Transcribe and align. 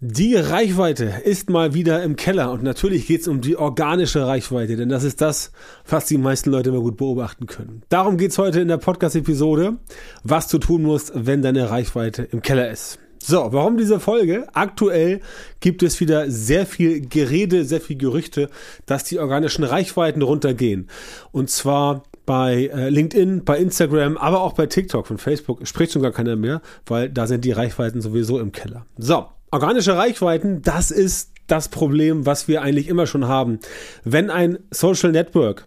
Die 0.00 0.36
Reichweite 0.36 1.22
ist 1.24 1.50
mal 1.50 1.74
wieder 1.74 2.04
im 2.04 2.14
Keller 2.14 2.52
und 2.52 2.62
natürlich 2.62 3.08
geht 3.08 3.22
es 3.22 3.26
um 3.26 3.40
die 3.40 3.56
organische 3.56 4.24
Reichweite, 4.24 4.76
denn 4.76 4.88
das 4.88 5.02
ist 5.02 5.20
das, 5.20 5.50
was 5.88 6.06
die 6.06 6.18
meisten 6.18 6.50
Leute 6.50 6.68
immer 6.68 6.82
gut 6.82 6.96
beobachten 6.96 7.46
können. 7.46 7.82
Darum 7.88 8.16
geht 8.16 8.30
es 8.30 8.38
heute 8.38 8.60
in 8.60 8.68
der 8.68 8.76
Podcast-Episode, 8.76 9.78
was 10.22 10.46
du 10.46 10.58
tun 10.58 10.82
musst, 10.82 11.10
wenn 11.16 11.42
deine 11.42 11.68
Reichweite 11.70 12.22
im 12.22 12.42
Keller 12.42 12.70
ist. 12.70 13.00
So, 13.20 13.48
warum 13.50 13.76
diese 13.76 13.98
Folge? 13.98 14.46
Aktuell 14.52 15.20
gibt 15.58 15.82
es 15.82 15.98
wieder 15.98 16.30
sehr 16.30 16.64
viel 16.64 17.00
Gerede, 17.00 17.64
sehr 17.64 17.80
viel 17.80 17.98
Gerüchte, 17.98 18.50
dass 18.86 19.02
die 19.02 19.18
organischen 19.18 19.64
Reichweiten 19.64 20.22
runtergehen. 20.22 20.88
Und 21.32 21.50
zwar 21.50 22.04
bei 22.24 22.66
äh, 22.72 22.88
LinkedIn, 22.88 23.44
bei 23.44 23.58
Instagram, 23.58 24.16
aber 24.16 24.42
auch 24.42 24.52
bei 24.52 24.66
TikTok 24.66 25.08
von 25.08 25.18
Facebook 25.18 25.66
spricht 25.66 25.90
schon 25.90 26.02
gar 26.02 26.12
keiner 26.12 26.36
mehr, 26.36 26.62
weil 26.86 27.10
da 27.10 27.26
sind 27.26 27.44
die 27.44 27.50
Reichweiten 27.50 28.00
sowieso 28.00 28.38
im 28.38 28.52
Keller. 28.52 28.86
So, 28.96 29.26
Organische 29.50 29.96
Reichweiten, 29.96 30.60
das 30.60 30.90
ist 30.90 31.32
das 31.46 31.68
Problem, 31.68 32.26
was 32.26 32.48
wir 32.48 32.60
eigentlich 32.60 32.88
immer 32.88 33.06
schon 33.06 33.26
haben. 33.26 33.60
Wenn 34.04 34.28
ein 34.30 34.58
Social 34.70 35.10
Network 35.10 35.66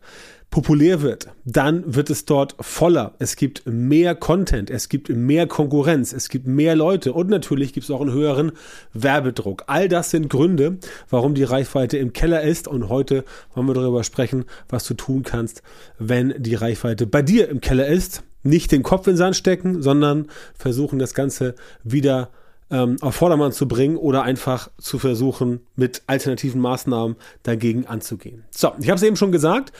populär 0.51 1.01
wird, 1.01 1.29
dann 1.45 1.95
wird 1.95 2.11
es 2.11 2.25
dort 2.25 2.55
voller. 2.59 3.15
Es 3.17 3.37
gibt 3.37 3.63
mehr 3.65 4.13
Content, 4.13 4.69
es 4.69 4.87
gibt 4.87 5.09
mehr 5.09 5.47
Konkurrenz, 5.47 6.13
es 6.13 6.29
gibt 6.29 6.45
mehr 6.45 6.75
Leute 6.75 7.13
und 7.13 7.29
natürlich 7.29 7.73
gibt 7.73 7.85
es 7.85 7.89
auch 7.89 8.01
einen 8.01 8.11
höheren 8.11 8.51
Werbedruck. 8.93 9.63
All 9.65 9.87
das 9.87 10.11
sind 10.11 10.29
Gründe, 10.29 10.77
warum 11.09 11.33
die 11.33 11.45
Reichweite 11.45 11.97
im 11.97 12.13
Keller 12.13 12.43
ist 12.43 12.67
und 12.67 12.89
heute 12.89 13.23
wollen 13.55 13.67
wir 13.67 13.73
darüber 13.73 14.03
sprechen, 14.03 14.45
was 14.69 14.85
du 14.85 14.93
tun 14.93 15.23
kannst, 15.23 15.63
wenn 15.97 16.35
die 16.37 16.55
Reichweite 16.55 17.07
bei 17.07 17.23
dir 17.23 17.49
im 17.49 17.61
Keller 17.61 17.87
ist. 17.87 18.21
Nicht 18.43 18.71
den 18.71 18.83
Kopf 18.83 19.07
in 19.07 19.13
den 19.13 19.17
Sand 19.17 19.35
stecken, 19.37 19.81
sondern 19.81 20.27
versuchen 20.53 20.99
das 20.99 21.13
Ganze 21.13 21.55
wieder 21.83 22.29
ähm, 22.71 22.95
auf 23.01 23.15
Vordermann 23.15 23.51
zu 23.51 23.67
bringen 23.67 23.97
oder 23.97 24.23
einfach 24.23 24.69
zu 24.79 24.97
versuchen, 24.97 25.59
mit 25.75 26.03
alternativen 26.07 26.61
Maßnahmen 26.61 27.17
dagegen 27.43 27.85
anzugehen. 27.85 28.45
So, 28.49 28.71
ich 28.79 28.89
habe 28.89 28.97
es 28.97 29.03
eben 29.03 29.15
schon 29.15 29.31
gesagt, 29.31 29.71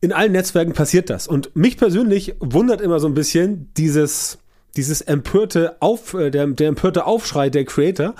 in 0.00 0.12
allen 0.12 0.32
Netzwerken 0.32 0.74
passiert 0.74 1.10
das. 1.10 1.26
Und 1.26 1.56
mich 1.56 1.78
persönlich 1.78 2.34
wundert 2.38 2.80
immer 2.80 3.00
so 3.00 3.08
ein 3.08 3.14
bisschen 3.14 3.70
dieses 3.76 4.38
dieses 4.76 5.00
empörte 5.00 5.76
Auf, 5.80 6.14
äh, 6.14 6.30
der, 6.30 6.46
der 6.48 6.68
empörte 6.68 7.06
Aufschrei 7.06 7.50
der 7.50 7.64
Creator, 7.64 8.14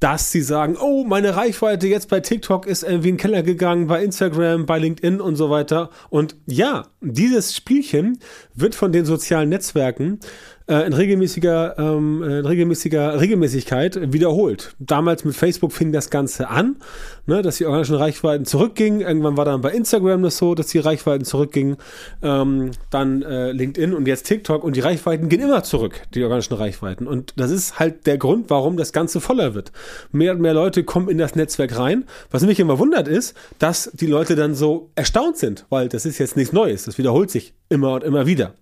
dass 0.00 0.30
sie 0.30 0.42
sagen, 0.42 0.76
oh, 0.80 1.04
meine 1.04 1.36
Reichweite 1.36 1.86
jetzt 1.86 2.08
bei 2.08 2.20
TikTok 2.20 2.66
ist 2.66 2.82
irgendwie 2.82 3.10
in 3.10 3.14
den 3.14 3.20
Keller 3.20 3.42
gegangen, 3.42 3.86
bei 3.86 4.02
Instagram, 4.02 4.66
bei 4.66 4.78
LinkedIn 4.78 5.20
und 5.20 5.36
so 5.36 5.50
weiter. 5.50 5.90
Und 6.08 6.36
ja, 6.46 6.88
dieses 7.00 7.54
Spielchen 7.54 8.18
wird 8.54 8.74
von 8.74 8.92
den 8.92 9.04
sozialen 9.04 9.48
Netzwerken 9.48 10.20
äh, 10.70 10.86
in 10.86 10.92
regelmäßiger, 10.92 11.78
ähm, 11.78 12.22
in 12.22 12.46
regelmäßiger 12.46 13.20
Regelmäßigkeit 13.20 14.12
wiederholt. 14.12 14.74
Damals 14.78 15.24
mit 15.24 15.34
Facebook 15.34 15.72
fing 15.72 15.92
das 15.92 16.10
Ganze 16.10 16.48
an, 16.48 16.76
ne, 17.30 17.42
dass 17.42 17.56
die 17.56 17.64
organischen 17.64 17.94
Reichweiten 17.94 18.44
zurückgingen. 18.44 19.00
Irgendwann 19.00 19.36
war 19.36 19.46
dann 19.46 19.62
bei 19.62 19.70
Instagram 19.70 20.22
das 20.22 20.36
so, 20.36 20.54
dass 20.54 20.66
die 20.66 20.78
Reichweiten 20.78 21.24
zurückgingen. 21.24 21.76
Ähm, 22.22 22.72
dann 22.90 23.22
äh, 23.22 23.52
LinkedIn 23.52 23.94
und 23.94 24.06
jetzt 24.06 24.24
TikTok 24.24 24.62
und 24.62 24.76
die 24.76 24.80
Reichweiten 24.80 25.28
gehen 25.28 25.40
immer 25.40 25.62
zurück, 25.62 26.02
die 26.14 26.22
organischen 26.22 26.54
Reichweiten. 26.54 27.06
Und 27.06 27.32
das 27.36 27.50
ist 27.50 27.78
halt 27.78 28.06
der 28.06 28.18
Grund, 28.18 28.50
warum 28.50 28.76
das 28.76 28.92
Ganze 28.92 29.20
voller 29.20 29.54
wird. 29.54 29.72
Mehr 30.12 30.32
und 30.32 30.40
mehr 30.40 30.54
Leute 30.54 30.84
kommen 30.84 31.08
in 31.08 31.18
das 31.18 31.34
Netzwerk 31.34 31.78
rein. 31.78 32.04
Was 32.30 32.42
mich 32.42 32.60
immer 32.60 32.78
wundert 32.78 33.08
ist, 33.08 33.34
dass 33.58 33.90
die 33.94 34.06
Leute 34.06 34.34
dann 34.34 34.54
so 34.54 34.90
erstaunt 34.96 35.38
sind, 35.38 35.64
weil 35.70 35.88
das 35.88 36.04
ist 36.04 36.18
jetzt 36.18 36.36
nichts 36.36 36.52
Neues. 36.52 36.84
Das 36.84 36.98
wiederholt 36.98 37.30
sich 37.30 37.54
immer 37.70 37.94
und 37.94 38.04
immer 38.04 38.26
wieder. 38.26 38.54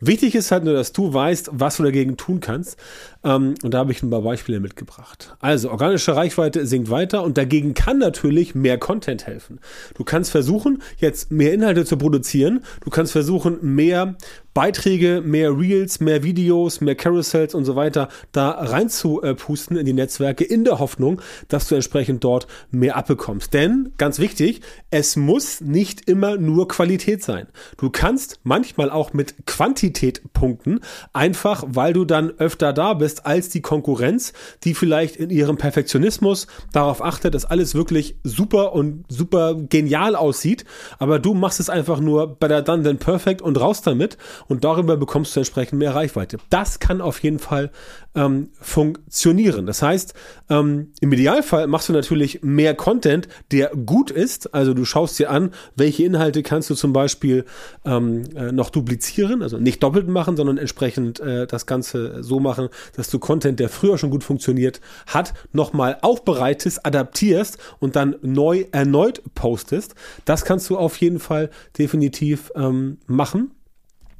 Wichtig 0.00 0.34
ist 0.34 0.50
halt 0.50 0.64
nur, 0.64 0.74
dass 0.74 0.92
du 0.92 1.12
weißt, 1.12 1.50
was 1.52 1.76
du 1.76 1.82
dagegen 1.82 2.16
tun 2.16 2.40
kannst. 2.40 2.78
Ähm, 3.22 3.54
und 3.62 3.74
da 3.74 3.78
habe 3.78 3.92
ich 3.92 4.02
ein 4.02 4.10
paar 4.10 4.22
Beispiele 4.22 4.60
mitgebracht. 4.60 5.36
Also, 5.40 5.70
organische 5.70 6.16
Reichweite 6.16 6.66
sinkt 6.66 6.90
weiter 6.90 7.22
und 7.22 7.36
dagegen 7.36 7.74
kann 7.74 7.98
natürlich 7.98 8.09
mehr 8.54 8.78
Content 8.78 9.26
helfen. 9.26 9.60
Du 9.94 10.04
kannst 10.04 10.30
versuchen, 10.30 10.82
jetzt 10.98 11.30
mehr 11.30 11.52
Inhalte 11.52 11.84
zu 11.84 11.96
produzieren. 11.96 12.64
Du 12.84 12.90
kannst 12.90 13.12
versuchen, 13.12 13.58
mehr 13.62 14.16
Beiträge, 14.54 15.22
mehr 15.24 15.56
Reels, 15.56 16.00
mehr 16.00 16.22
Videos, 16.22 16.80
mehr 16.80 16.94
Carousels 16.94 17.54
und 17.54 17.64
so 17.64 17.76
weiter 17.76 18.08
da 18.32 18.50
rein 18.50 18.88
zu 18.88 19.22
äh, 19.22 19.34
pusten 19.34 19.76
in 19.76 19.86
die 19.86 19.92
Netzwerke 19.92 20.44
in 20.44 20.64
der 20.64 20.78
Hoffnung, 20.78 21.20
dass 21.48 21.68
du 21.68 21.74
entsprechend 21.74 22.24
dort 22.24 22.46
mehr 22.70 22.96
abbekommst. 22.96 23.54
Denn, 23.54 23.92
ganz 23.96 24.18
wichtig, 24.18 24.60
es 24.90 25.16
muss 25.16 25.60
nicht 25.60 26.08
immer 26.08 26.36
nur 26.36 26.68
Qualität 26.68 27.22
sein. 27.22 27.46
Du 27.76 27.90
kannst 27.90 28.40
manchmal 28.42 28.90
auch 28.90 29.12
mit 29.12 29.46
Quantität 29.46 30.32
punkten, 30.32 30.80
einfach 31.12 31.64
weil 31.68 31.92
du 31.92 32.04
dann 32.04 32.30
öfter 32.38 32.72
da 32.72 32.94
bist 32.94 33.26
als 33.26 33.48
die 33.50 33.60
Konkurrenz, 33.60 34.32
die 34.64 34.74
vielleicht 34.74 35.16
in 35.16 35.30
ihrem 35.30 35.56
Perfektionismus 35.56 36.46
darauf 36.72 37.02
achtet, 37.02 37.34
dass 37.34 37.44
alles 37.44 37.74
wirklich 37.74 38.16
super 38.24 38.72
und 38.72 39.04
super 39.08 39.54
genial 39.54 40.16
aussieht, 40.16 40.64
aber 40.98 41.18
du 41.18 41.34
machst 41.34 41.60
es 41.60 41.70
einfach 41.70 42.00
nur 42.00 42.26
better 42.26 42.62
done 42.62 42.82
than 42.82 42.98
perfect 42.98 43.42
und 43.42 43.60
raus 43.60 43.82
damit 43.82 44.18
und 44.48 44.64
darüber 44.64 44.96
bekommst 44.96 45.34
du 45.34 45.40
entsprechend 45.40 45.78
mehr 45.78 45.94
Reichweite. 45.94 46.38
Das 46.50 46.78
kann 46.78 47.00
auf 47.00 47.22
jeden 47.22 47.38
Fall 47.38 47.70
ähm, 48.14 48.50
funktionieren. 48.60 49.66
Das 49.66 49.82
heißt, 49.82 50.14
ähm, 50.48 50.92
im 51.00 51.12
Idealfall 51.12 51.66
machst 51.66 51.88
du 51.88 51.92
natürlich 51.92 52.42
mehr 52.42 52.74
Content, 52.74 53.28
der 53.52 53.68
gut 53.68 54.10
ist. 54.10 54.52
Also 54.54 54.74
du 54.74 54.84
schaust 54.84 55.18
dir 55.18 55.30
an, 55.30 55.52
welche 55.76 56.04
Inhalte 56.04 56.42
kannst 56.42 56.70
du 56.70 56.74
zum 56.74 56.92
Beispiel 56.92 57.44
ähm, 57.84 58.24
äh, 58.34 58.52
noch 58.52 58.70
duplizieren, 58.70 59.42
also 59.42 59.58
nicht 59.58 59.82
doppelt 59.82 60.08
machen, 60.08 60.36
sondern 60.36 60.58
entsprechend 60.58 61.20
äh, 61.20 61.46
das 61.46 61.66
Ganze 61.66 62.22
so 62.22 62.40
machen, 62.40 62.68
dass 62.96 63.10
du 63.10 63.18
Content, 63.18 63.60
der 63.60 63.68
früher 63.68 63.98
schon 63.98 64.10
gut 64.10 64.24
funktioniert 64.24 64.80
hat, 65.06 65.34
nochmal 65.52 65.98
aufbereitest, 66.02 66.84
adaptierst 66.84 67.58
und 67.78 67.96
dann 67.96 68.16
neu 68.22 68.66
erneut 68.72 69.22
postest. 69.34 69.94
Das 70.24 70.44
kannst 70.44 70.68
du 70.70 70.76
auf 70.76 70.96
jeden 70.96 71.20
Fall 71.20 71.50
definitiv 71.78 72.50
ähm, 72.56 72.98
machen. 73.06 73.52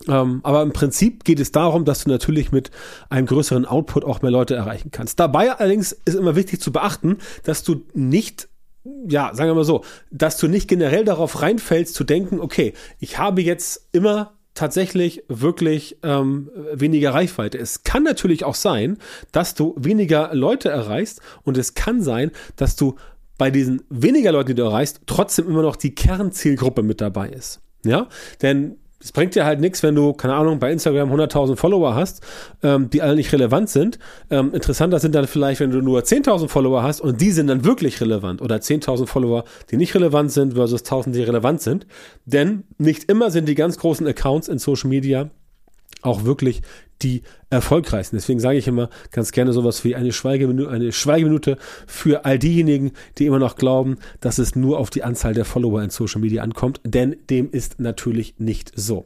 Ähm, 0.09 0.41
aber 0.43 0.63
im 0.63 0.73
Prinzip 0.73 1.25
geht 1.25 1.41
es 1.41 1.53
darum, 1.53 1.85
dass 1.85 2.05
du 2.05 2.11
natürlich 2.11 2.53
mit 2.53 2.71
einem 3.11 3.27
größeren 3.27 3.67
Output 3.67 4.05
auch 4.05 4.23
mehr 4.23 4.31
Leute 4.31 4.55
erreichen 4.55 4.91
kannst. 4.91 5.21
Dabei 5.21 5.53
allerdings 5.53 5.93
ist 5.93 6.15
immer 6.15 6.37
wichtig 6.37 6.61
zu 6.61 6.73
beachten, 6.73 7.19
dass 7.45 7.63
du 7.63 7.83
nicht 7.95 8.49
ja, 9.07 9.35
sagen 9.35 9.51
wir 9.51 9.55
mal 9.55 9.65
so, 9.65 9.85
dass 10.11 10.39
du 10.39 10.49
nicht 10.49 10.67
generell 10.67 11.05
darauf 11.05 11.43
reinfällst 11.43 11.95
zu 11.95 12.03
denken, 12.03 12.41
okay, 12.41 12.73
ich 12.99 13.19
habe 13.19 13.43
jetzt 13.43 13.89
immer 13.93 14.33
tatsächlich 14.55 15.23
wirklich 15.29 15.99
ähm, 16.03 16.51
weniger 16.73 17.15
Reichweite. 17.15 17.59
Es 17.59 17.83
kann 17.83 18.03
natürlich 18.03 18.45
auch 18.45 18.55
sein, 18.55 18.99
dass 19.33 19.55
du 19.55 19.75
weniger 19.77 20.35
Leute 20.35 20.71
erreichst 20.71 21.21
und 21.43 21.57
es 21.59 21.75
kann 21.75 22.03
sein, 22.03 22.31
dass 22.57 22.75
du 22.77 22.97
bei 23.39 23.51
diesen 23.51 23.83
weniger 23.89 24.33
Leuten, 24.33 24.49
die 24.49 24.55
du 24.55 24.63
erreichst, 24.65 25.01
trotzdem 25.07 25.49
immer 25.49 25.63
noch 25.63 25.77
die 25.77 25.95
Kernzielgruppe 25.95 26.83
mit 26.83 27.01
dabei 27.01 27.31
ist. 27.31 27.61
Ja, 27.85 28.09
denn 28.43 28.77
es 29.03 29.13
bringt 29.13 29.35
dir 29.35 29.47
halt 29.47 29.61
nichts, 29.61 29.83
wenn 29.83 29.95
du, 29.95 30.13
keine 30.13 30.35
Ahnung, 30.35 30.59
bei 30.59 30.71
Instagram 30.71 31.11
100.000 31.11 31.57
Follower 31.57 31.95
hast, 31.95 32.23
ähm, 32.63 32.91
die 32.91 33.01
alle 33.01 33.15
nicht 33.15 33.33
relevant 33.33 33.71
sind. 33.71 33.99
Ähm, 34.29 34.53
interessanter 34.53 34.99
sind 34.99 35.15
dann 35.15 35.27
vielleicht, 35.27 35.61
wenn 35.61 35.71
du 35.71 35.81
nur 35.81 36.01
10.000 36.03 36.49
Follower 36.49 36.83
hast 36.83 37.01
und 37.01 37.21
die 37.21 37.31
sind 37.31 37.47
dann 37.47 37.65
wirklich 37.65 38.01
relevant 38.01 38.43
oder 38.43 38.57
10.000 38.57 39.07
Follower, 39.07 39.45
die 39.71 39.79
nicht 39.79 39.95
relevant 39.95 40.33
sind 40.33 40.55
versus 40.55 40.85
1.000, 40.85 41.13
die 41.13 41.23
relevant 41.23 41.63
sind. 41.63 41.87
Denn 42.27 42.65
nicht 42.77 43.11
immer 43.11 43.31
sind 43.31 43.49
die 43.49 43.55
ganz 43.55 43.79
großen 43.79 44.07
Accounts 44.07 44.49
in 44.49 44.59
Social 44.59 44.91
Media 44.91 45.31
auch 46.03 46.25
wirklich 46.25 46.63
die 47.03 47.23
erfolgreichsten. 47.49 48.17
Deswegen 48.17 48.41
sage 48.41 48.59
ich 48.59 48.69
immer 48.69 48.91
ganz 49.11 49.33
gerne 49.33 49.53
sowas 49.53 49.85
wie 49.85 49.95
eine 49.95 50.13
Schweigeminute, 50.13 50.71
eine 50.71 50.93
Schweigeminute 50.93 51.57
für 51.87 52.25
all 52.25 52.39
diejenigen, 52.39 52.93
die 53.19 53.27
immer 53.27 53.39
noch 53.39 53.57
glauben, 53.57 53.97
dass 54.21 54.39
es 54.39 54.55
nur 54.55 54.79
auf 54.79 54.91
die 54.91 55.03
Anzahl 55.03 55.35
der 55.35 55.45
Follower 55.45 55.83
in 55.83 55.91
Social 55.91 56.21
Media 56.21 56.43
ankommt, 56.43 56.81
denn 56.85 57.17
dem 57.31 57.51
ist 57.51 57.81
natürlich 57.81 58.35
nicht 58.39 58.73
so. 58.75 59.05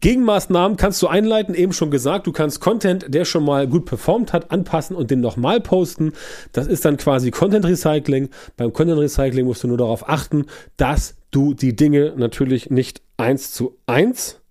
Gegenmaßnahmen 0.00 0.76
kannst 0.76 1.00
du 1.00 1.06
einleiten, 1.06 1.54
eben 1.54 1.72
schon 1.72 1.92
gesagt, 1.92 2.26
du 2.26 2.32
kannst 2.32 2.60
Content, 2.60 3.06
der 3.14 3.24
schon 3.24 3.44
mal 3.44 3.68
gut 3.68 3.84
performt 3.84 4.32
hat, 4.32 4.50
anpassen 4.50 4.96
und 4.96 5.12
den 5.12 5.20
nochmal 5.20 5.60
posten. 5.60 6.12
Das 6.50 6.66
ist 6.66 6.84
dann 6.84 6.96
quasi 6.96 7.30
Content 7.30 7.64
Recycling. 7.64 8.28
Beim 8.56 8.72
Content 8.72 8.98
Recycling 8.98 9.46
musst 9.46 9.62
du 9.62 9.68
nur 9.68 9.78
darauf 9.78 10.08
achten, 10.08 10.46
dass 10.76 11.14
du 11.30 11.54
die 11.54 11.76
Dinge 11.76 12.14
natürlich 12.16 12.68
nicht 12.68 13.00
eins 13.16 13.52
zu 13.52 13.78
eins 13.86 14.41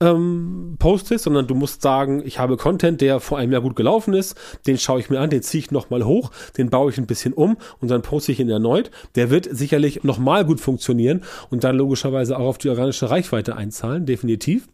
ähm, 0.00 0.76
postest, 0.78 1.24
sondern 1.24 1.46
du 1.46 1.54
musst 1.54 1.82
sagen, 1.82 2.22
ich 2.24 2.38
habe 2.38 2.56
Content, 2.56 3.00
der 3.00 3.20
vor 3.20 3.38
einem 3.38 3.52
Jahr 3.52 3.60
gut 3.60 3.76
gelaufen 3.76 4.14
ist, 4.14 4.36
den 4.66 4.78
schaue 4.78 5.00
ich 5.00 5.10
mir 5.10 5.20
an, 5.20 5.30
den 5.30 5.42
ziehe 5.42 5.62
ich 5.62 5.70
nochmal 5.70 6.04
hoch, 6.04 6.30
den 6.56 6.70
baue 6.70 6.90
ich 6.90 6.98
ein 6.98 7.06
bisschen 7.06 7.32
um 7.32 7.56
und 7.80 7.90
dann 7.90 8.02
poste 8.02 8.32
ich 8.32 8.40
ihn 8.40 8.48
erneut. 8.48 8.90
Der 9.14 9.30
wird 9.30 9.48
sicherlich 9.50 10.02
nochmal 10.02 10.44
gut 10.44 10.60
funktionieren 10.60 11.22
und 11.50 11.64
dann 11.64 11.76
logischerweise 11.76 12.38
auch 12.38 12.46
auf 12.46 12.58
die 12.58 12.70
organische 12.70 13.10
Reichweite 13.10 13.56
einzahlen, 13.56 14.06
definitiv. 14.06 14.68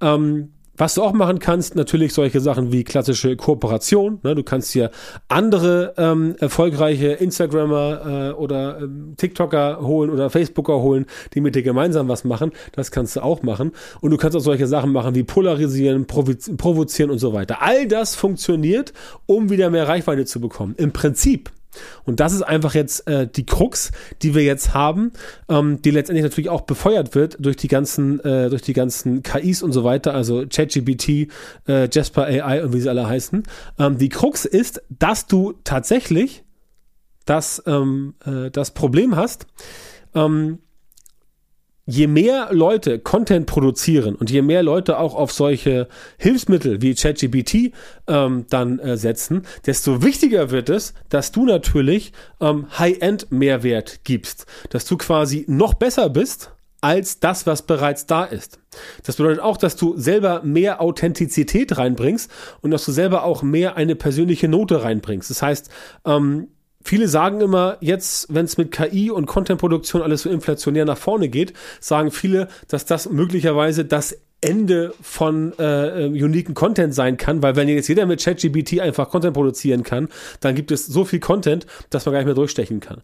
Ähm, 0.00 0.52
was 0.76 0.94
du 0.94 1.02
auch 1.02 1.12
machen 1.12 1.38
kannst, 1.38 1.74
natürlich 1.74 2.14
solche 2.14 2.40
Sachen 2.40 2.72
wie 2.72 2.84
klassische 2.84 3.36
Kooperation. 3.36 4.20
Ne? 4.22 4.34
Du 4.34 4.42
kannst 4.42 4.72
hier 4.72 4.90
andere 5.28 5.94
ähm, 5.98 6.34
erfolgreiche 6.38 7.08
Instagrammer 7.08 8.30
äh, 8.30 8.32
oder 8.32 8.80
ähm, 8.80 9.14
TikToker 9.16 9.80
holen 9.82 10.10
oder 10.10 10.30
Facebooker 10.30 10.80
holen, 10.80 11.06
die 11.34 11.40
mit 11.40 11.54
dir 11.54 11.62
gemeinsam 11.62 12.08
was 12.08 12.24
machen. 12.24 12.52
Das 12.72 12.90
kannst 12.90 13.16
du 13.16 13.20
auch 13.20 13.42
machen. 13.42 13.72
Und 14.00 14.10
du 14.10 14.16
kannst 14.16 14.36
auch 14.36 14.40
solche 14.40 14.66
Sachen 14.66 14.92
machen 14.92 15.14
wie 15.14 15.24
polarisieren, 15.24 16.06
provozieren 16.06 17.10
und 17.10 17.18
so 17.18 17.32
weiter. 17.32 17.60
All 17.60 17.86
das 17.86 18.14
funktioniert, 18.14 18.92
um 19.26 19.50
wieder 19.50 19.70
mehr 19.70 19.88
Reichweite 19.88 20.24
zu 20.24 20.40
bekommen. 20.40 20.74
Im 20.78 20.92
Prinzip 20.92 21.50
Und 22.04 22.20
das 22.20 22.32
ist 22.32 22.42
einfach 22.42 22.74
jetzt 22.74 23.06
äh, 23.06 23.26
die 23.26 23.46
Krux, 23.46 23.92
die 24.22 24.34
wir 24.34 24.42
jetzt 24.42 24.74
haben, 24.74 25.12
ähm, 25.48 25.80
die 25.82 25.90
letztendlich 25.90 26.24
natürlich 26.24 26.50
auch 26.50 26.62
befeuert 26.62 27.14
wird 27.14 27.36
durch 27.40 27.56
die 27.56 27.68
ganzen, 27.68 28.20
äh, 28.20 28.50
durch 28.50 28.62
die 28.62 28.72
ganzen 28.72 29.22
KIs 29.22 29.62
und 29.62 29.72
so 29.72 29.84
weiter, 29.84 30.14
also 30.14 30.44
ChatGPT, 30.48 31.28
äh, 31.68 31.88
Jasper 31.90 32.24
AI 32.24 32.64
und 32.64 32.72
wie 32.72 32.80
sie 32.80 32.88
alle 32.88 33.06
heißen. 33.06 33.42
Ähm, 33.78 33.98
die 33.98 34.08
Krux 34.08 34.44
ist, 34.44 34.82
dass 34.88 35.26
du 35.26 35.54
tatsächlich 35.64 36.44
das, 37.24 37.62
ähm, 37.66 38.14
äh, 38.24 38.50
das 38.50 38.72
Problem 38.72 39.16
hast, 39.16 39.46
ähm, 40.14 40.58
je 41.84 42.06
mehr 42.06 42.48
Leute 42.52 42.98
Content 42.98 43.46
produzieren 43.46 44.14
und 44.14 44.30
je 44.30 44.42
mehr 44.42 44.62
Leute 44.62 44.98
auch 44.98 45.14
auf 45.14 45.32
solche 45.32 45.88
Hilfsmittel 46.18 46.80
wie 46.80 46.94
ChatGPT 46.94 47.72
ähm, 48.06 48.46
dann 48.48 48.78
äh, 48.78 48.96
setzen, 48.96 49.42
desto 49.66 50.02
wichtiger 50.02 50.50
wird 50.50 50.70
es, 50.70 50.94
dass 51.08 51.32
du 51.32 51.44
natürlich 51.44 52.12
ähm, 52.40 52.66
High-End-Mehrwert 52.78 54.04
gibst, 54.04 54.46
dass 54.70 54.84
du 54.84 54.96
quasi 54.96 55.44
noch 55.48 55.74
besser 55.74 56.08
bist 56.08 56.52
als 56.80 57.20
das, 57.20 57.46
was 57.46 57.62
bereits 57.62 58.06
da 58.06 58.24
ist. 58.24 58.58
Das 59.04 59.16
bedeutet 59.16 59.40
auch, 59.40 59.56
dass 59.56 59.76
du 59.76 59.96
selber 59.96 60.42
mehr 60.42 60.80
Authentizität 60.80 61.78
reinbringst 61.78 62.30
und 62.60 62.72
dass 62.72 62.84
du 62.84 62.92
selber 62.92 63.22
auch 63.22 63.42
mehr 63.42 63.76
eine 63.76 63.94
persönliche 63.94 64.48
Note 64.48 64.82
reinbringst. 64.82 65.30
Das 65.30 65.42
heißt, 65.42 65.70
ähm, 66.04 66.48
Viele 66.84 67.08
sagen 67.08 67.40
immer, 67.40 67.76
jetzt, 67.80 68.32
wenn 68.32 68.44
es 68.44 68.58
mit 68.58 68.72
KI 68.72 69.10
und 69.10 69.26
Contentproduktion 69.26 70.02
alles 70.02 70.22
so 70.22 70.30
inflationär 70.30 70.84
nach 70.84 70.98
vorne 70.98 71.28
geht, 71.28 71.52
sagen 71.80 72.10
viele, 72.10 72.48
dass 72.68 72.84
das 72.84 73.08
möglicherweise 73.10 73.84
das 73.84 74.16
Ende 74.40 74.92
von 75.00 75.56
äh, 75.58 76.06
äh, 76.06 76.22
uniken 76.22 76.54
Content 76.54 76.94
sein 76.94 77.16
kann, 77.16 77.42
weil 77.42 77.54
wenn 77.54 77.68
jetzt 77.68 77.88
jeder 77.88 78.06
mit 78.06 78.22
ChatGPT 78.22 78.80
einfach 78.80 79.08
Content 79.08 79.34
produzieren 79.34 79.84
kann, 79.84 80.08
dann 80.40 80.56
gibt 80.56 80.72
es 80.72 80.86
so 80.86 81.04
viel 81.04 81.20
Content, 81.20 81.66
dass 81.90 82.04
man 82.04 82.12
gar 82.12 82.18
nicht 82.18 82.26
mehr 82.26 82.34
durchstechen 82.34 82.80
kann. 82.80 83.02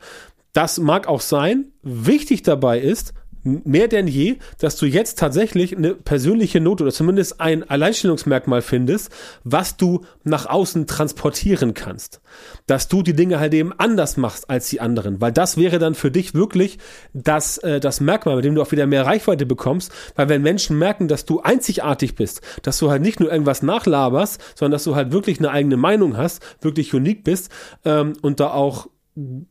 Das 0.52 0.78
mag 0.78 1.06
auch 1.06 1.20
sein. 1.20 1.66
Wichtig 1.82 2.42
dabei 2.42 2.80
ist, 2.80 3.14
mehr 3.42 3.88
denn 3.88 4.06
je, 4.06 4.36
dass 4.58 4.76
du 4.76 4.86
jetzt 4.86 5.18
tatsächlich 5.18 5.76
eine 5.76 5.94
persönliche 5.94 6.60
Note 6.60 6.84
oder 6.84 6.92
zumindest 6.92 7.40
ein 7.40 7.68
Alleinstellungsmerkmal 7.68 8.62
findest, 8.62 9.10
was 9.44 9.76
du 9.76 10.04
nach 10.24 10.46
außen 10.46 10.86
transportieren 10.86 11.74
kannst. 11.74 12.20
Dass 12.66 12.88
du 12.88 13.02
die 13.02 13.14
Dinge 13.14 13.40
halt 13.40 13.54
eben 13.54 13.72
anders 13.72 14.16
machst 14.16 14.50
als 14.50 14.68
die 14.68 14.80
anderen, 14.80 15.20
weil 15.20 15.32
das 15.32 15.56
wäre 15.56 15.78
dann 15.78 15.94
für 15.94 16.10
dich 16.10 16.34
wirklich 16.34 16.78
das, 17.12 17.58
äh, 17.58 17.80
das 17.80 18.00
Merkmal, 18.00 18.36
mit 18.36 18.44
dem 18.44 18.54
du 18.54 18.62
auch 18.62 18.72
wieder 18.72 18.86
mehr 18.86 19.06
Reichweite 19.06 19.46
bekommst, 19.46 19.92
weil 20.14 20.28
wenn 20.28 20.42
Menschen 20.42 20.78
merken, 20.78 21.08
dass 21.08 21.24
du 21.24 21.40
einzigartig 21.40 22.14
bist, 22.14 22.40
dass 22.62 22.78
du 22.78 22.90
halt 22.90 23.02
nicht 23.02 23.20
nur 23.20 23.30
irgendwas 23.30 23.62
nachlaberst, 23.62 24.40
sondern 24.54 24.72
dass 24.72 24.84
du 24.84 24.94
halt 24.94 25.12
wirklich 25.12 25.38
eine 25.38 25.50
eigene 25.50 25.76
Meinung 25.76 26.16
hast, 26.16 26.42
wirklich 26.60 26.94
unique 26.94 27.24
bist 27.24 27.50
ähm, 27.84 28.14
und 28.22 28.40
da 28.40 28.50
auch 28.50 28.88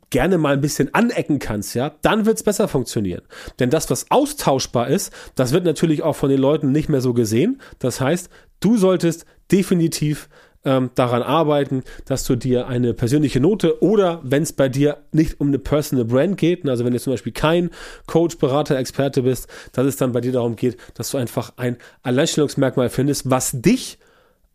gerne 0.09 0.37
mal 0.37 0.53
ein 0.53 0.61
bisschen 0.61 0.93
anecken 0.93 1.39
kannst, 1.39 1.75
ja, 1.75 1.93
dann 2.01 2.25
wird's 2.25 2.43
besser 2.43 2.67
funktionieren. 2.67 3.21
Denn 3.59 3.69
das, 3.69 3.89
was 3.89 4.09
austauschbar 4.11 4.87
ist, 4.87 5.11
das 5.35 5.51
wird 5.51 5.65
natürlich 5.65 6.03
auch 6.03 6.15
von 6.15 6.29
den 6.29 6.39
Leuten 6.39 6.71
nicht 6.71 6.89
mehr 6.89 7.01
so 7.01 7.13
gesehen. 7.13 7.61
Das 7.79 7.99
heißt, 8.01 8.29
du 8.59 8.77
solltest 8.77 9.25
definitiv 9.51 10.29
ähm, 10.65 10.91
daran 10.95 11.21
arbeiten, 11.21 11.83
dass 12.05 12.25
du 12.25 12.35
dir 12.35 12.67
eine 12.67 12.93
persönliche 12.93 13.39
Note 13.39 13.81
oder 13.81 14.19
wenn 14.23 14.43
es 14.43 14.53
bei 14.53 14.69
dir 14.69 14.97
nicht 15.11 15.39
um 15.39 15.47
eine 15.47 15.59
Personal 15.59 16.05
Brand 16.05 16.37
geht, 16.37 16.67
also 16.67 16.83
wenn 16.83 16.93
du 16.93 16.99
zum 16.99 17.13
Beispiel 17.13 17.31
kein 17.31 17.69
Coach, 18.05 18.37
Berater, 18.37 18.77
Experte 18.77 19.21
bist, 19.21 19.47
dass 19.71 19.85
es 19.85 19.95
dann 19.95 20.11
bei 20.11 20.21
dir 20.21 20.33
darum 20.33 20.55
geht, 20.55 20.77
dass 20.93 21.11
du 21.11 21.17
einfach 21.17 21.53
ein 21.57 21.77
Alleinstellungsmerkmal 22.03 22.89
findest, 22.89 23.29
was 23.29 23.51
dich 23.53 23.97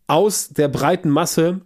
aus 0.07 0.51
der 0.51 0.69
breiten 0.69 1.09
Masse 1.09 1.63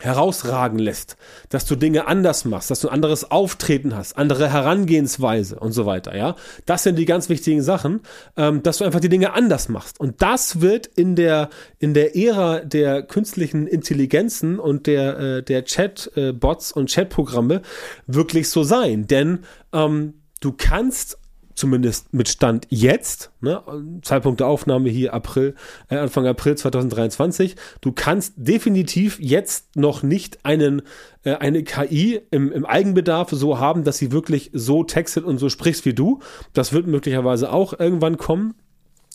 herausragen 0.00 0.78
lässt, 0.78 1.16
dass 1.50 1.66
du 1.66 1.76
Dinge 1.76 2.08
anders 2.08 2.44
machst, 2.44 2.70
dass 2.70 2.80
du 2.80 2.88
ein 2.88 2.94
anderes 2.94 3.30
Auftreten 3.30 3.94
hast, 3.94 4.18
andere 4.18 4.50
Herangehensweise 4.50 5.56
und 5.60 5.70
so 5.72 5.86
weiter, 5.86 6.16
ja. 6.16 6.34
Das 6.66 6.82
sind 6.82 6.96
die 6.96 7.04
ganz 7.04 7.28
wichtigen 7.28 7.62
Sachen, 7.62 8.00
ähm, 8.36 8.62
dass 8.62 8.78
du 8.78 8.84
einfach 8.84 8.98
die 8.98 9.08
Dinge 9.08 9.34
anders 9.34 9.68
machst. 9.68 10.00
Und 10.00 10.20
das 10.20 10.60
wird 10.60 10.86
in 10.88 11.14
der, 11.14 11.48
in 11.78 11.94
der 11.94 12.16
Ära 12.16 12.60
der 12.60 13.02
künstlichen 13.02 13.68
Intelligenzen 13.68 14.58
und 14.58 14.88
der, 14.88 15.18
äh, 15.18 15.42
der 15.44 15.64
Chat-Bots 15.64 16.72
und 16.72 16.88
Chat-Programme 16.88 17.62
wirklich 18.08 18.48
so 18.48 18.64
sein. 18.64 19.06
Denn 19.06 19.40
ähm, 19.72 20.14
du 20.40 20.52
kannst 20.52 21.18
zumindest 21.54 22.12
mit 22.12 22.28
Stand 22.28 22.66
jetzt, 22.70 23.30
ne, 23.40 23.62
Zeitpunkt 24.02 24.40
der 24.40 24.48
Aufnahme 24.48 24.90
hier 24.90 25.14
April, 25.14 25.54
äh, 25.88 25.96
Anfang 25.96 26.26
April 26.26 26.56
2023, 26.56 27.56
du 27.80 27.92
kannst 27.92 28.34
definitiv 28.36 29.18
jetzt 29.20 29.76
noch 29.76 30.02
nicht 30.02 30.44
einen, 30.44 30.82
äh, 31.22 31.34
eine 31.34 31.62
KI 31.62 32.20
im, 32.30 32.52
im 32.52 32.66
Eigenbedarf 32.66 33.30
so 33.30 33.58
haben, 33.58 33.84
dass 33.84 33.98
sie 33.98 34.12
wirklich 34.12 34.50
so 34.52 34.84
textet 34.84 35.24
und 35.24 35.38
so 35.38 35.48
sprichst 35.48 35.84
wie 35.84 35.94
du. 35.94 36.20
Das 36.52 36.72
wird 36.72 36.86
möglicherweise 36.86 37.52
auch 37.52 37.78
irgendwann 37.78 38.16
kommen. 38.16 38.54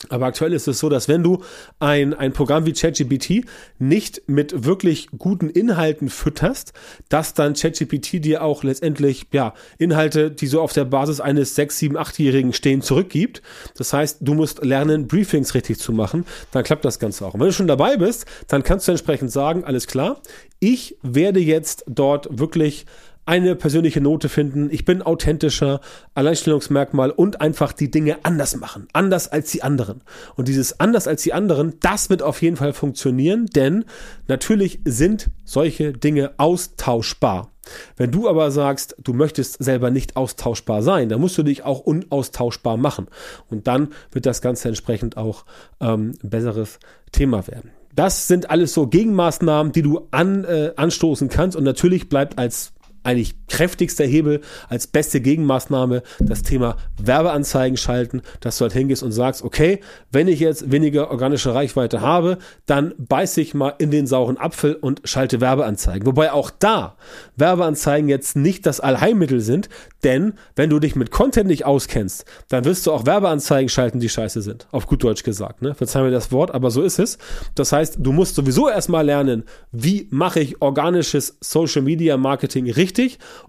Aber 0.08 0.26
aktuell 0.26 0.54
ist 0.54 0.66
es 0.66 0.78
so, 0.78 0.88
dass 0.88 1.08
wenn 1.08 1.22
du 1.22 1.42
ein, 1.78 2.14
ein 2.14 2.32
Programm 2.32 2.64
wie 2.64 2.72
ChatGPT 2.72 3.44
nicht 3.78 4.22
mit 4.26 4.64
wirklich 4.64 5.08
guten 5.18 5.50
Inhalten 5.50 6.08
fütterst, 6.08 6.72
dass 7.10 7.34
dann 7.34 7.52
ChatGPT 7.52 8.24
dir 8.24 8.42
auch 8.42 8.64
letztendlich, 8.64 9.26
ja, 9.32 9.52
Inhalte, 9.76 10.30
die 10.30 10.46
so 10.46 10.62
auf 10.62 10.72
der 10.72 10.86
Basis 10.86 11.20
eines 11.20 11.54
6, 11.54 11.78
7, 11.78 11.98
8-Jährigen 11.98 12.54
stehen, 12.54 12.80
zurückgibt. 12.80 13.42
Das 13.76 13.92
heißt, 13.92 14.18
du 14.22 14.32
musst 14.32 14.64
lernen, 14.64 15.06
Briefings 15.06 15.54
richtig 15.54 15.78
zu 15.78 15.92
machen. 15.92 16.24
Dann 16.50 16.64
klappt 16.64 16.86
das 16.86 16.98
Ganze 16.98 17.26
auch. 17.26 17.34
Und 17.34 17.40
wenn 17.40 17.48
du 17.48 17.52
schon 17.52 17.68
dabei 17.68 17.98
bist, 17.98 18.24
dann 18.48 18.62
kannst 18.62 18.88
du 18.88 18.92
entsprechend 18.92 19.30
sagen, 19.30 19.64
alles 19.64 19.86
klar, 19.86 20.22
ich 20.60 20.96
werde 21.02 21.40
jetzt 21.40 21.84
dort 21.86 22.38
wirklich 22.38 22.86
eine 23.30 23.54
persönliche 23.54 24.00
Note 24.00 24.28
finden, 24.28 24.70
ich 24.72 24.84
bin 24.84 25.02
authentischer, 25.02 25.80
Alleinstellungsmerkmal 26.14 27.12
und 27.12 27.40
einfach 27.40 27.72
die 27.72 27.88
Dinge 27.88 28.16
anders 28.24 28.56
machen, 28.56 28.88
anders 28.92 29.28
als 29.28 29.52
die 29.52 29.62
anderen. 29.62 30.02
Und 30.34 30.48
dieses 30.48 30.80
anders 30.80 31.06
als 31.06 31.22
die 31.22 31.32
anderen, 31.32 31.74
das 31.78 32.10
wird 32.10 32.24
auf 32.24 32.42
jeden 32.42 32.56
Fall 32.56 32.72
funktionieren, 32.72 33.46
denn 33.46 33.84
natürlich 34.26 34.80
sind 34.84 35.30
solche 35.44 35.92
Dinge 35.92 36.32
austauschbar. 36.38 37.52
Wenn 37.96 38.10
du 38.10 38.28
aber 38.28 38.50
sagst, 38.50 38.96
du 38.98 39.12
möchtest 39.12 39.62
selber 39.62 39.92
nicht 39.92 40.16
austauschbar 40.16 40.82
sein, 40.82 41.08
dann 41.08 41.20
musst 41.20 41.38
du 41.38 41.44
dich 41.44 41.62
auch 41.62 41.78
unaustauschbar 41.78 42.78
machen. 42.78 43.06
Und 43.48 43.68
dann 43.68 43.90
wird 44.10 44.26
das 44.26 44.42
Ganze 44.42 44.66
entsprechend 44.66 45.16
auch 45.16 45.44
ähm, 45.80 46.14
ein 46.20 46.30
besseres 46.30 46.80
Thema 47.12 47.46
werden. 47.46 47.70
Das 47.94 48.26
sind 48.26 48.50
alles 48.50 48.74
so 48.74 48.88
Gegenmaßnahmen, 48.88 49.70
die 49.70 49.82
du 49.82 50.08
an, 50.10 50.42
äh, 50.42 50.72
anstoßen 50.74 51.28
kannst. 51.28 51.56
Und 51.56 51.62
natürlich 51.62 52.08
bleibt 52.08 52.36
als 52.36 52.72
eigentlich 53.02 53.34
kräftigster 53.48 54.04
Hebel 54.04 54.40
als 54.68 54.86
beste 54.86 55.20
Gegenmaßnahme 55.20 56.02
das 56.18 56.42
Thema 56.42 56.76
Werbeanzeigen 56.98 57.76
schalten, 57.76 58.22
dass 58.40 58.58
du 58.58 58.62
halt 58.62 58.72
hingehst 58.72 59.02
und 59.02 59.12
sagst, 59.12 59.42
okay, 59.42 59.80
wenn 60.12 60.28
ich 60.28 60.40
jetzt 60.40 60.70
weniger 60.70 61.10
organische 61.10 61.54
Reichweite 61.54 62.00
habe, 62.00 62.38
dann 62.66 62.94
beiße 62.98 63.40
ich 63.40 63.54
mal 63.54 63.74
in 63.78 63.90
den 63.90 64.06
sauren 64.06 64.38
Apfel 64.38 64.74
und 64.74 65.02
schalte 65.04 65.40
Werbeanzeigen. 65.40 66.06
Wobei 66.06 66.32
auch 66.32 66.50
da 66.50 66.96
Werbeanzeigen 67.36 68.08
jetzt 68.08 68.36
nicht 68.36 68.66
das 68.66 68.80
Allheilmittel 68.80 69.40
sind, 69.40 69.68
denn 70.04 70.34
wenn 70.56 70.70
du 70.70 70.78
dich 70.78 70.96
mit 70.96 71.10
Content 71.10 71.48
nicht 71.48 71.64
auskennst, 71.64 72.24
dann 72.48 72.64
wirst 72.64 72.86
du 72.86 72.92
auch 72.92 73.06
Werbeanzeigen 73.06 73.68
schalten, 73.68 74.00
die 74.00 74.08
scheiße 74.08 74.42
sind. 74.42 74.66
Auf 74.70 74.86
gut 74.86 75.04
Deutsch 75.04 75.22
gesagt. 75.22 75.62
Ne? 75.62 75.74
Verzeih 75.74 76.02
mir 76.02 76.10
das 76.10 76.32
Wort, 76.32 76.52
aber 76.52 76.70
so 76.70 76.82
ist 76.82 76.98
es. 76.98 77.18
Das 77.54 77.72
heißt, 77.72 77.96
du 77.98 78.12
musst 78.12 78.34
sowieso 78.34 78.68
erstmal 78.68 79.04
lernen, 79.04 79.44
wie 79.72 80.08
mache 80.10 80.40
ich 80.40 80.62
organisches 80.62 81.36
Social 81.40 81.82
Media 81.82 82.16
Marketing 82.16 82.70
richtig, 82.70 82.89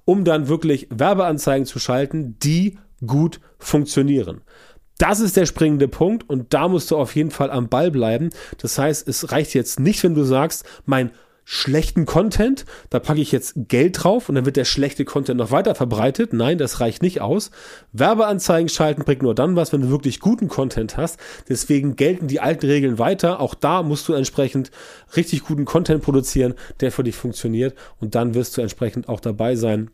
um 0.05 0.23
dann 0.23 0.47
wirklich 0.47 0.87
Werbeanzeigen 0.89 1.65
zu 1.65 1.79
schalten, 1.79 2.37
die 2.39 2.77
gut 3.05 3.39
funktionieren. 3.57 4.41
Das 4.97 5.19
ist 5.19 5.35
der 5.35 5.47
springende 5.47 5.87
Punkt 5.87 6.29
und 6.29 6.53
da 6.53 6.67
musst 6.67 6.91
du 6.91 6.97
auf 6.97 7.15
jeden 7.15 7.31
Fall 7.31 7.49
am 7.49 7.69
Ball 7.69 7.89
bleiben. 7.89 8.29
Das 8.59 8.77
heißt, 8.77 9.07
es 9.07 9.31
reicht 9.31 9.55
jetzt 9.55 9.79
nicht, 9.79 10.03
wenn 10.03 10.13
du 10.13 10.23
sagst, 10.23 10.63
mein 10.85 11.11
schlechten 11.43 12.05
Content, 12.05 12.65
da 12.89 12.99
packe 12.99 13.21
ich 13.21 13.31
jetzt 13.31 13.53
Geld 13.67 14.03
drauf 14.03 14.29
und 14.29 14.35
dann 14.35 14.45
wird 14.45 14.57
der 14.57 14.65
schlechte 14.65 15.05
Content 15.05 15.39
noch 15.39 15.51
weiter 15.51 15.75
verbreitet. 15.75 16.33
Nein, 16.33 16.57
das 16.57 16.79
reicht 16.79 17.01
nicht 17.01 17.21
aus. 17.21 17.51
Werbeanzeigen 17.91 18.69
schalten 18.69 19.03
bringt 19.03 19.23
nur 19.23 19.35
dann 19.35 19.55
was, 19.55 19.73
wenn 19.73 19.81
du 19.81 19.89
wirklich 19.89 20.19
guten 20.19 20.47
Content 20.47 20.97
hast. 20.97 21.19
Deswegen 21.49 21.95
gelten 21.95 22.27
die 22.27 22.39
alten 22.39 22.65
Regeln 22.65 22.99
weiter. 22.99 23.39
Auch 23.39 23.55
da 23.55 23.83
musst 23.83 24.07
du 24.07 24.13
entsprechend 24.13 24.71
richtig 25.15 25.43
guten 25.43 25.65
Content 25.65 26.03
produzieren, 26.03 26.53
der 26.79 26.91
für 26.91 27.03
dich 27.03 27.15
funktioniert 27.15 27.75
und 27.99 28.15
dann 28.15 28.33
wirst 28.33 28.57
du 28.57 28.61
entsprechend 28.61 29.09
auch 29.09 29.19
dabei 29.19 29.55
sein, 29.55 29.91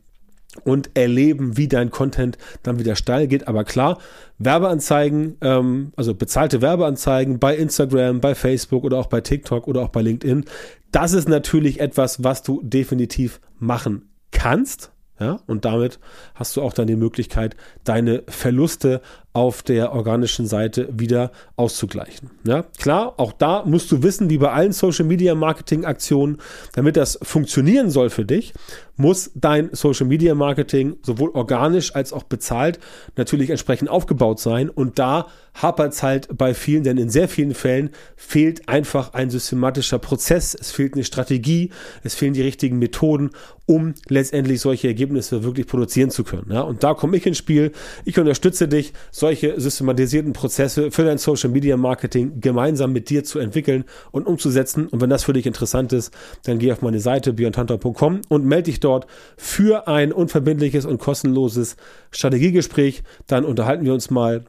und 0.64 0.90
erleben, 0.94 1.56
wie 1.56 1.68
dein 1.68 1.90
Content 1.90 2.38
dann 2.62 2.78
wieder 2.78 2.96
steil 2.96 3.26
geht. 3.26 3.48
Aber 3.48 3.64
klar, 3.64 3.98
Werbeanzeigen, 4.38 5.36
ähm, 5.40 5.92
also 5.96 6.14
bezahlte 6.14 6.62
Werbeanzeigen 6.62 7.38
bei 7.38 7.56
Instagram, 7.56 8.20
bei 8.20 8.34
Facebook 8.34 8.84
oder 8.84 8.98
auch 8.98 9.06
bei 9.06 9.20
TikTok 9.20 9.66
oder 9.66 9.82
auch 9.82 9.88
bei 9.88 10.02
LinkedIn, 10.02 10.44
das 10.92 11.12
ist 11.12 11.28
natürlich 11.28 11.80
etwas, 11.80 12.24
was 12.24 12.42
du 12.42 12.60
definitiv 12.62 13.40
machen 13.58 14.08
kannst. 14.30 14.92
Ja, 15.20 15.40
und 15.46 15.64
damit 15.64 15.98
hast 16.36 16.56
du 16.56 16.62
auch 16.62 16.72
dann 16.72 16.86
die 16.86 16.94
Möglichkeit, 16.94 17.56
deine 17.82 18.22
Verluste 18.28 19.00
auf 19.32 19.62
der 19.62 19.92
organischen 19.92 20.46
Seite 20.46 20.88
wieder 20.90 21.30
auszugleichen. 21.56 22.30
Ja, 22.44 22.64
klar, 22.78 23.14
auch 23.18 23.32
da 23.32 23.62
musst 23.64 23.92
du 23.92 24.02
wissen, 24.02 24.30
wie 24.30 24.38
bei 24.38 24.50
allen 24.50 24.72
Social 24.72 25.04
Media 25.04 25.34
Marketing 25.34 25.84
Aktionen, 25.84 26.38
damit 26.72 26.96
das 26.96 27.18
funktionieren 27.22 27.90
soll 27.90 28.10
für 28.10 28.24
dich, 28.24 28.54
muss 28.98 29.30
dein 29.34 29.70
Social 29.72 30.06
Media 30.06 30.34
Marketing 30.34 30.96
sowohl 31.02 31.30
organisch 31.30 31.94
als 31.94 32.12
auch 32.12 32.24
bezahlt 32.24 32.80
natürlich 33.16 33.48
entsprechend 33.50 33.88
aufgebaut 33.88 34.40
sein. 34.40 34.68
Und 34.68 34.98
da 34.98 35.28
hapert 35.54 35.92
es 35.92 36.02
halt 36.02 36.36
bei 36.36 36.52
vielen, 36.52 36.82
denn 36.82 36.98
in 36.98 37.08
sehr 37.08 37.28
vielen 37.28 37.54
Fällen 37.54 37.90
fehlt 38.16 38.68
einfach 38.68 39.14
ein 39.14 39.30
systematischer 39.30 39.98
Prozess, 39.98 40.56
es 40.58 40.72
fehlt 40.72 40.94
eine 40.94 41.04
Strategie, 41.04 41.70
es 42.02 42.14
fehlen 42.14 42.34
die 42.34 42.42
richtigen 42.42 42.78
Methoden, 42.78 43.30
um 43.66 43.94
letztendlich 44.08 44.60
solche 44.60 44.88
Ergebnisse 44.88 45.44
wirklich 45.44 45.66
produzieren 45.66 46.10
zu 46.10 46.24
können. 46.24 46.50
Ja, 46.50 46.62
und 46.62 46.82
da 46.82 46.94
komme 46.94 47.16
ich 47.16 47.26
ins 47.26 47.38
Spiel. 47.38 47.72
Ich 48.04 48.18
unterstütze 48.18 48.66
dich, 48.66 48.92
solche 49.18 49.60
systematisierten 49.60 50.32
Prozesse 50.32 50.90
für 50.90 51.04
dein 51.04 51.18
Social 51.18 51.50
Media 51.50 51.76
Marketing 51.76 52.40
gemeinsam 52.40 52.92
mit 52.92 53.10
dir 53.10 53.24
zu 53.24 53.38
entwickeln 53.38 53.84
und 54.10 54.26
umzusetzen. 54.26 54.86
Und 54.88 55.00
wenn 55.00 55.10
das 55.10 55.24
für 55.24 55.32
dich 55.32 55.46
interessant 55.46 55.92
ist, 55.92 56.12
dann 56.44 56.58
geh 56.58 56.72
auf 56.72 56.82
meine 56.82 57.00
Seite 57.00 57.32
björntanter.com 57.32 58.22
und 58.28 58.44
melde 58.44 58.64
dich 58.64 58.80
dort 58.80 59.06
für 59.36 59.88
ein 59.88 60.12
unverbindliches 60.12 60.84
und 60.86 60.98
kostenloses 60.98 61.76
Strategiegespräch. 62.10 63.02
Dann 63.26 63.44
unterhalten 63.44 63.84
wir 63.84 63.94
uns 63.94 64.10
mal 64.10 64.44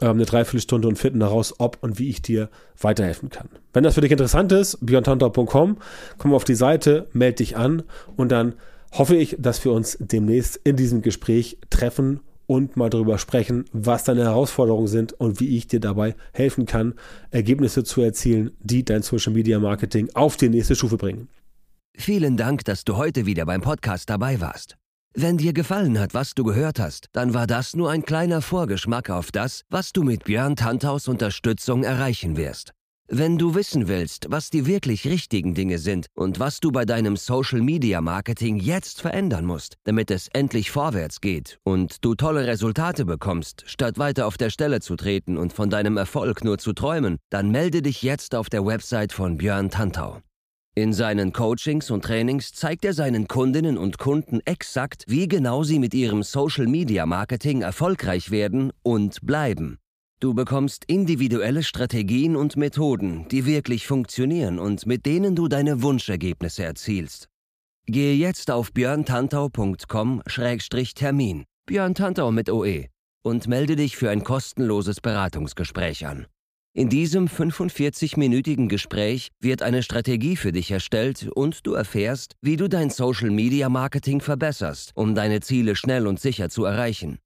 ähm, 0.00 0.10
eine 0.10 0.24
Dreiviertelstunde 0.24 0.88
und 0.88 0.96
finden 0.96 1.20
daraus, 1.20 1.54
ob 1.58 1.78
und 1.80 1.98
wie 1.98 2.08
ich 2.08 2.22
dir 2.22 2.48
weiterhelfen 2.80 3.30
kann. 3.30 3.48
Wenn 3.72 3.82
das 3.82 3.94
für 3.94 4.00
dich 4.00 4.12
interessant 4.12 4.52
ist, 4.52 4.78
björntanter.com, 4.80 5.78
komm 6.18 6.34
auf 6.34 6.44
die 6.44 6.54
Seite, 6.54 7.08
melde 7.12 7.36
dich 7.36 7.56
an 7.56 7.82
und 8.16 8.30
dann 8.30 8.54
hoffe 8.92 9.16
ich, 9.16 9.36
dass 9.38 9.64
wir 9.64 9.72
uns 9.72 9.98
demnächst 10.00 10.56
in 10.64 10.76
diesem 10.76 11.02
Gespräch 11.02 11.58
treffen 11.70 12.20
und 12.50 12.76
mal 12.76 12.90
darüber 12.90 13.16
sprechen, 13.16 13.64
was 13.70 14.02
deine 14.02 14.24
Herausforderungen 14.24 14.88
sind 14.88 15.12
und 15.12 15.38
wie 15.38 15.56
ich 15.56 15.68
dir 15.68 15.78
dabei 15.78 16.16
helfen 16.32 16.66
kann, 16.66 16.94
Ergebnisse 17.30 17.84
zu 17.84 18.02
erzielen, 18.02 18.50
die 18.58 18.84
dein 18.84 19.02
Social 19.02 19.32
Media 19.32 19.60
Marketing 19.60 20.10
auf 20.14 20.36
die 20.36 20.48
nächste 20.48 20.74
Stufe 20.74 20.96
bringen. 20.96 21.28
Vielen 21.96 22.36
Dank, 22.36 22.64
dass 22.64 22.82
du 22.82 22.96
heute 22.96 23.24
wieder 23.24 23.46
beim 23.46 23.60
Podcast 23.60 24.10
dabei 24.10 24.40
warst. 24.40 24.76
Wenn 25.14 25.38
dir 25.38 25.52
gefallen 25.52 26.00
hat, 26.00 26.12
was 26.12 26.34
du 26.34 26.42
gehört 26.42 26.80
hast, 26.80 27.06
dann 27.12 27.34
war 27.34 27.46
das 27.46 27.76
nur 27.76 27.88
ein 27.88 28.02
kleiner 28.02 28.42
Vorgeschmack 28.42 29.10
auf 29.10 29.30
das, 29.30 29.62
was 29.70 29.92
du 29.92 30.02
mit 30.02 30.24
Björn 30.24 30.56
Tanthaus 30.56 31.06
Unterstützung 31.06 31.84
erreichen 31.84 32.36
wirst. 32.36 32.72
Wenn 33.12 33.38
du 33.38 33.56
wissen 33.56 33.88
willst, 33.88 34.26
was 34.28 34.50
die 34.50 34.66
wirklich 34.66 35.04
richtigen 35.04 35.52
Dinge 35.52 35.80
sind 35.80 36.06
und 36.14 36.38
was 36.38 36.60
du 36.60 36.70
bei 36.70 36.84
deinem 36.84 37.16
Social 37.16 37.60
Media 37.60 38.00
Marketing 38.00 38.56
jetzt 38.56 39.00
verändern 39.00 39.46
musst, 39.46 39.74
damit 39.82 40.12
es 40.12 40.28
endlich 40.28 40.70
vorwärts 40.70 41.20
geht 41.20 41.58
und 41.64 42.04
du 42.04 42.14
tolle 42.14 42.46
Resultate 42.46 43.04
bekommst, 43.04 43.64
statt 43.66 43.98
weiter 43.98 44.28
auf 44.28 44.38
der 44.38 44.48
Stelle 44.48 44.78
zu 44.78 44.94
treten 44.94 45.38
und 45.38 45.52
von 45.52 45.70
deinem 45.70 45.96
Erfolg 45.96 46.44
nur 46.44 46.58
zu 46.58 46.72
träumen, 46.72 47.16
dann 47.30 47.50
melde 47.50 47.82
dich 47.82 48.04
jetzt 48.04 48.36
auf 48.36 48.48
der 48.48 48.64
Website 48.64 49.12
von 49.12 49.38
Björn 49.38 49.70
Tantau. 49.70 50.20
In 50.76 50.92
seinen 50.92 51.32
Coachings 51.32 51.90
und 51.90 52.04
Trainings 52.04 52.52
zeigt 52.52 52.84
er 52.84 52.92
seinen 52.92 53.26
Kundinnen 53.26 53.76
und 53.76 53.98
Kunden 53.98 54.38
exakt, 54.44 55.02
wie 55.08 55.26
genau 55.26 55.64
sie 55.64 55.80
mit 55.80 55.94
ihrem 55.94 56.22
Social 56.22 56.68
Media 56.68 57.06
Marketing 57.06 57.62
erfolgreich 57.62 58.30
werden 58.30 58.72
und 58.84 59.26
bleiben. 59.26 59.80
Du 60.20 60.34
bekommst 60.34 60.84
individuelle 60.86 61.62
Strategien 61.62 62.36
und 62.36 62.58
Methoden, 62.58 63.26
die 63.30 63.46
wirklich 63.46 63.86
funktionieren 63.86 64.58
und 64.58 64.84
mit 64.84 65.06
denen 65.06 65.34
du 65.34 65.48
deine 65.48 65.80
Wunschergebnisse 65.80 66.62
erzielst. 66.62 67.30
Gehe 67.86 68.14
jetzt 68.14 68.50
auf 68.50 68.70
björntantau.com-termin, 68.74 71.44
Björn 71.64 71.94
Tantau 71.94 72.32
mit 72.32 72.50
OE, 72.50 72.88
und 73.22 73.48
melde 73.48 73.76
dich 73.76 73.96
für 73.96 74.10
ein 74.10 74.22
kostenloses 74.22 75.00
Beratungsgespräch 75.00 76.06
an. 76.06 76.26
In 76.74 76.90
diesem 76.90 77.26
45-minütigen 77.26 78.68
Gespräch 78.68 79.30
wird 79.40 79.62
eine 79.62 79.82
Strategie 79.82 80.36
für 80.36 80.52
dich 80.52 80.70
erstellt 80.70 81.30
und 81.34 81.66
du 81.66 81.72
erfährst, 81.72 82.34
wie 82.42 82.56
du 82.56 82.68
dein 82.68 82.90
Social-Media-Marketing 82.90 84.20
verbesserst, 84.20 84.92
um 84.94 85.14
deine 85.14 85.40
Ziele 85.40 85.76
schnell 85.76 86.06
und 86.06 86.20
sicher 86.20 86.50
zu 86.50 86.66
erreichen. 86.66 87.20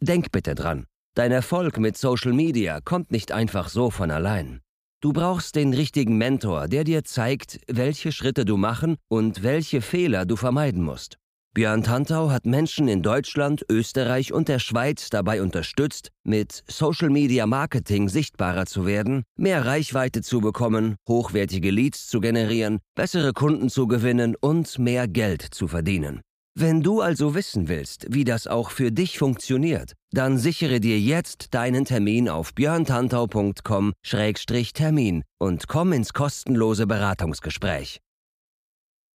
Denk 0.00 0.32
bitte 0.32 0.54
dran, 0.54 0.86
Dein 1.20 1.32
Erfolg 1.32 1.78
mit 1.78 1.98
Social 1.98 2.32
Media 2.32 2.80
kommt 2.82 3.12
nicht 3.12 3.30
einfach 3.30 3.68
so 3.68 3.90
von 3.90 4.10
allein. 4.10 4.62
Du 5.02 5.12
brauchst 5.12 5.54
den 5.54 5.74
richtigen 5.74 6.16
Mentor, 6.16 6.66
der 6.66 6.82
dir 6.82 7.04
zeigt, 7.04 7.60
welche 7.68 8.10
Schritte 8.10 8.46
du 8.46 8.56
machen 8.56 8.96
und 9.06 9.42
welche 9.42 9.82
Fehler 9.82 10.24
du 10.24 10.36
vermeiden 10.36 10.82
musst. 10.82 11.18
Björn 11.52 11.82
Tantau 11.82 12.30
hat 12.30 12.46
Menschen 12.46 12.88
in 12.88 13.02
Deutschland, 13.02 13.66
Österreich 13.68 14.32
und 14.32 14.48
der 14.48 14.60
Schweiz 14.60 15.10
dabei 15.10 15.42
unterstützt, 15.42 16.08
mit 16.24 16.64
Social 16.68 17.10
Media 17.10 17.44
Marketing 17.44 18.08
sichtbarer 18.08 18.64
zu 18.64 18.86
werden, 18.86 19.24
mehr 19.36 19.66
Reichweite 19.66 20.22
zu 20.22 20.40
bekommen, 20.40 20.96
hochwertige 21.06 21.70
Leads 21.70 22.06
zu 22.06 22.20
generieren, 22.20 22.78
bessere 22.94 23.34
Kunden 23.34 23.68
zu 23.68 23.86
gewinnen 23.88 24.36
und 24.40 24.78
mehr 24.78 25.06
Geld 25.06 25.42
zu 25.42 25.68
verdienen. 25.68 26.22
Wenn 26.62 26.82
du 26.82 27.00
also 27.00 27.34
wissen 27.34 27.68
willst, 27.68 28.04
wie 28.10 28.24
das 28.24 28.46
auch 28.46 28.70
für 28.70 28.92
dich 28.92 29.18
funktioniert, 29.18 29.94
dann 30.12 30.36
sichere 30.36 30.78
dir 30.78 31.00
jetzt 31.00 31.54
deinen 31.54 31.86
Termin 31.86 32.28
auf 32.28 32.54
björntantau.com-termin 32.54 35.24
und 35.38 35.68
komm 35.68 35.94
ins 35.94 36.12
kostenlose 36.12 36.86
Beratungsgespräch. 36.86 38.02